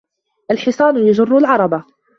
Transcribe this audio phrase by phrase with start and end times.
[0.51, 1.83] الْحِصَانُ يَجُرُّ الْعَرَبَةَ.